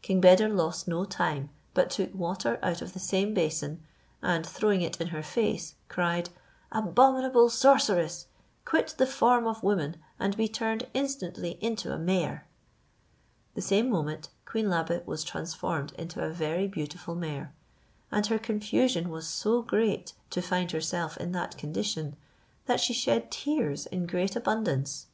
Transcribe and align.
King 0.00 0.20
Beder 0.20 0.48
lost 0.48 0.86
no 0.86 1.04
time, 1.04 1.50
but 1.74 1.90
took 1.90 2.14
water 2.14 2.56
out 2.62 2.82
of 2.82 2.92
the 2.92 3.00
same 3.00 3.34
basin, 3.34 3.82
and 4.22 4.46
throwing 4.46 4.80
it 4.80 5.00
in 5.00 5.08
her 5.08 5.24
face, 5.24 5.74
cried, 5.88 6.30
"Abominable 6.70 7.50
sorceress! 7.50 8.26
quit 8.64 8.94
the 8.96 9.08
form 9.08 9.44
of 9.44 9.64
woman, 9.64 9.96
and 10.20 10.36
be 10.36 10.46
turned 10.46 10.86
instantly 10.94 11.58
into 11.60 11.92
a 11.92 11.98
mare." 11.98 12.46
The 13.56 13.60
same 13.60 13.90
moment, 13.90 14.28
Queen 14.44 14.70
Labe 14.70 15.04
was 15.04 15.24
transformed 15.24 15.92
into 15.98 16.22
a 16.22 16.30
very 16.30 16.68
beautiful 16.68 17.16
mare; 17.16 17.52
and 18.12 18.24
her 18.28 18.38
confusion 18.38 19.08
was 19.08 19.26
so 19.26 19.62
great 19.62 20.12
to 20.30 20.40
find 20.40 20.70
herself 20.70 21.16
in 21.16 21.32
that 21.32 21.58
condition, 21.58 22.14
that 22.66 22.78
she 22.78 22.94
shed 22.94 23.32
tears 23.32 23.86
in 23.86 24.06
great 24.06 24.36
abundance. 24.36 25.08